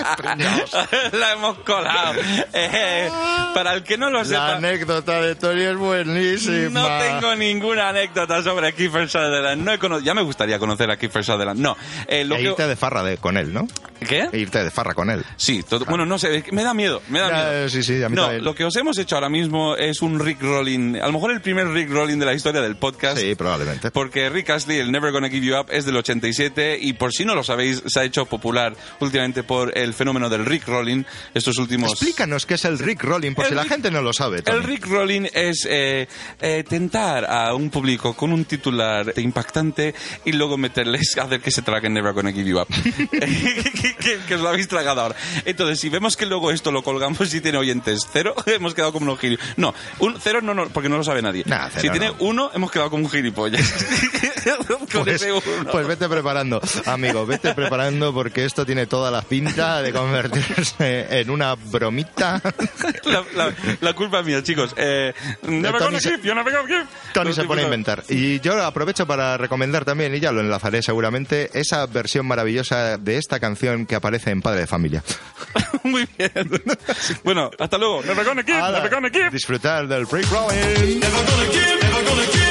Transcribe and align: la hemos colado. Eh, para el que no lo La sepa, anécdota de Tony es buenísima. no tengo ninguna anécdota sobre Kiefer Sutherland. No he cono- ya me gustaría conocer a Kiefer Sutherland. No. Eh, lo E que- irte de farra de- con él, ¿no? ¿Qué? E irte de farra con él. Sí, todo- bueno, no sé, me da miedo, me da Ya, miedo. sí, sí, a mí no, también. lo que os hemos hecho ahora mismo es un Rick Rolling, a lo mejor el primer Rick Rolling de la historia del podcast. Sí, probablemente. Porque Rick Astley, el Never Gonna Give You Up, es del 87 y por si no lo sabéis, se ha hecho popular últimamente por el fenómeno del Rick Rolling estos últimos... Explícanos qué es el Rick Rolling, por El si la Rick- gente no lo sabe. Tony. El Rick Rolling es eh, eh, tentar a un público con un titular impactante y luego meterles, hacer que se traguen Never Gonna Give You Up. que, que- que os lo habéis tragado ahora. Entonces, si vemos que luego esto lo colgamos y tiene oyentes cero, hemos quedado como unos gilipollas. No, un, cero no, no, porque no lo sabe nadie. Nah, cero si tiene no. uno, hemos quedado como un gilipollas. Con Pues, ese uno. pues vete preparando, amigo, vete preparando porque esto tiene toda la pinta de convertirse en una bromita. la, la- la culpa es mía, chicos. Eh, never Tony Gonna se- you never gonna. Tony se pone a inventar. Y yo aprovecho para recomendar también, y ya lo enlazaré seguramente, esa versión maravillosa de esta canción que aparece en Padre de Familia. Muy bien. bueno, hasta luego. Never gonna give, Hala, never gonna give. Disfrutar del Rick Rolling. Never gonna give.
la 1.12 1.32
hemos 1.32 1.58
colado. 1.58 2.14
Eh, 2.52 3.08
para 3.54 3.74
el 3.74 3.82
que 3.82 3.96
no 3.98 4.10
lo 4.10 4.18
La 4.18 4.24
sepa, 4.24 4.56
anécdota 4.56 5.20
de 5.20 5.34
Tony 5.34 5.62
es 5.62 5.76
buenísima. 5.76 6.68
no 6.70 6.88
tengo 6.98 7.34
ninguna 7.36 7.88
anécdota 7.90 8.42
sobre 8.42 8.72
Kiefer 8.72 9.08
Sutherland. 9.08 9.62
No 9.64 9.72
he 9.72 9.78
cono- 9.78 10.00
ya 10.00 10.14
me 10.14 10.22
gustaría 10.22 10.58
conocer 10.58 10.90
a 10.90 10.96
Kiefer 10.96 11.24
Sutherland. 11.24 11.60
No. 11.60 11.76
Eh, 12.06 12.24
lo 12.24 12.36
E 12.36 12.38
que- 12.38 12.44
irte 12.44 12.66
de 12.66 12.76
farra 12.76 13.02
de- 13.02 13.16
con 13.18 13.36
él, 13.36 13.52
¿no? 13.52 13.66
¿Qué? 14.08 14.28
E 14.32 14.38
irte 14.38 14.62
de 14.64 14.70
farra 14.70 14.94
con 14.94 15.10
él. 15.10 15.24
Sí, 15.36 15.62
todo- 15.62 15.84
bueno, 15.84 16.06
no 16.06 16.18
sé, 16.18 16.44
me 16.52 16.62
da 16.64 16.72
miedo, 16.72 17.02
me 17.08 17.18
da 17.20 17.28
Ya, 17.28 17.50
miedo. 17.50 17.68
sí, 17.68 17.82
sí, 17.82 18.02
a 18.02 18.08
mí 18.08 18.16
no, 18.16 18.22
también. 18.22 18.44
lo 18.44 18.54
que 18.54 18.64
os 18.64 18.74
hemos 18.76 18.96
hecho 18.98 19.14
ahora 19.16 19.28
mismo 19.28 19.76
es 19.76 20.00
un 20.00 20.18
Rick 20.18 20.40
Rolling, 20.40 20.96
a 20.96 21.06
lo 21.06 21.12
mejor 21.12 21.32
el 21.32 21.40
primer 21.42 21.68
Rick 21.68 21.90
Rolling 21.90 22.18
de 22.18 22.26
la 22.26 22.32
historia 22.34 22.62
del 22.62 22.76
podcast. 22.76 23.18
Sí, 23.18 23.34
probablemente. 23.34 23.90
Porque 23.90 24.30
Rick 24.30 24.50
Astley, 24.50 24.78
el 24.78 24.90
Never 24.90 25.12
Gonna 25.12 25.28
Give 25.28 25.44
You 25.46 25.56
Up, 25.58 25.66
es 25.70 25.84
del 25.84 25.96
87 25.96 26.78
y 26.80 26.94
por 26.94 27.12
si 27.12 27.24
no 27.26 27.34
lo 27.34 27.44
sabéis, 27.44 27.82
se 27.86 28.00
ha 28.00 28.04
hecho 28.04 28.24
popular 28.26 28.74
últimamente 29.00 29.42
por 29.42 29.76
el 29.76 29.89
fenómeno 29.94 30.28
del 30.28 30.44
Rick 30.46 30.66
Rolling 30.66 31.04
estos 31.34 31.58
últimos... 31.58 31.92
Explícanos 31.92 32.46
qué 32.46 32.54
es 32.54 32.64
el 32.64 32.78
Rick 32.78 33.02
Rolling, 33.04 33.34
por 33.34 33.44
El 33.44 33.50
si 33.50 33.54
la 33.54 33.62
Rick- 33.62 33.72
gente 33.72 33.90
no 33.90 34.02
lo 34.02 34.12
sabe. 34.12 34.42
Tony. 34.42 34.56
El 34.56 34.62
Rick 34.64 34.86
Rolling 34.86 35.26
es 35.32 35.66
eh, 35.68 36.08
eh, 36.40 36.64
tentar 36.68 37.24
a 37.30 37.54
un 37.54 37.70
público 37.70 38.14
con 38.14 38.32
un 38.32 38.44
titular 38.44 39.12
impactante 39.16 39.94
y 40.24 40.32
luego 40.32 40.56
meterles, 40.56 41.16
hacer 41.18 41.40
que 41.40 41.50
se 41.50 41.62
traguen 41.62 41.92
Never 41.94 42.12
Gonna 42.12 42.32
Give 42.32 42.48
You 42.48 42.60
Up. 42.60 42.68
que, 42.68 43.20
que- 44.00 44.18
que 44.26 44.34
os 44.34 44.40
lo 44.40 44.48
habéis 44.48 44.68
tragado 44.68 45.00
ahora. 45.00 45.16
Entonces, 45.44 45.80
si 45.80 45.88
vemos 45.88 46.16
que 46.16 46.26
luego 46.26 46.50
esto 46.50 46.70
lo 46.72 46.82
colgamos 46.82 47.32
y 47.34 47.40
tiene 47.40 47.58
oyentes 47.58 48.06
cero, 48.12 48.34
hemos 48.46 48.74
quedado 48.74 48.92
como 48.92 49.04
unos 49.06 49.18
gilipollas. 49.20 49.58
No, 49.58 49.74
un, 49.98 50.18
cero 50.20 50.40
no, 50.42 50.54
no, 50.54 50.68
porque 50.68 50.88
no 50.88 50.96
lo 50.96 51.04
sabe 51.04 51.22
nadie. 51.22 51.42
Nah, 51.46 51.68
cero 51.68 51.80
si 51.82 51.90
tiene 51.90 52.08
no. 52.08 52.16
uno, 52.20 52.50
hemos 52.54 52.70
quedado 52.70 52.90
como 52.90 53.04
un 53.04 53.10
gilipollas. 53.10 53.72
Con 54.92 55.04
Pues, 55.04 55.22
ese 55.22 55.32
uno. 55.32 55.42
pues 55.70 55.86
vete 55.86 56.08
preparando, 56.08 56.60
amigo, 56.86 57.26
vete 57.26 57.54
preparando 57.54 58.12
porque 58.12 58.44
esto 58.44 58.64
tiene 58.66 58.86
toda 58.86 59.10
la 59.10 59.22
pinta 59.22 59.79
de 59.82 59.92
convertirse 59.92 61.06
en 61.20 61.30
una 61.30 61.54
bromita. 61.54 62.40
la, 63.04 63.24
la- 63.34 63.54
la 63.80 63.92
culpa 63.94 64.20
es 64.20 64.26
mía, 64.26 64.42
chicos. 64.42 64.74
Eh, 64.76 65.12
never 65.42 65.72
Tony 65.78 65.96
Gonna 65.96 66.00
se- 66.00 66.20
you 66.22 66.34
never 66.34 66.52
gonna. 66.52 66.86
Tony 67.12 67.32
se 67.32 67.44
pone 67.44 67.62
a 67.62 67.64
inventar. 67.64 68.04
Y 68.08 68.40
yo 68.40 68.62
aprovecho 68.64 69.06
para 69.06 69.36
recomendar 69.36 69.84
también, 69.84 70.14
y 70.14 70.20
ya 70.20 70.32
lo 70.32 70.40
enlazaré 70.40 70.82
seguramente, 70.82 71.50
esa 71.54 71.86
versión 71.86 72.26
maravillosa 72.26 72.96
de 72.98 73.16
esta 73.16 73.40
canción 73.40 73.86
que 73.86 73.94
aparece 73.94 74.30
en 74.30 74.42
Padre 74.42 74.60
de 74.60 74.66
Familia. 74.66 75.02
Muy 75.82 76.06
bien. 76.18 76.32
bueno, 77.24 77.50
hasta 77.58 77.78
luego. 77.78 78.02
Never 78.02 78.24
gonna 78.24 78.42
give, 78.42 78.58
Hala, 78.58 78.78
never 78.78 78.90
gonna 78.90 79.10
give. 79.10 79.30
Disfrutar 79.30 79.86
del 79.88 80.06
Rick 80.10 80.30
Rolling. 80.30 81.00
Never 81.00 81.10
gonna 81.10 81.52
give. 81.52 82.49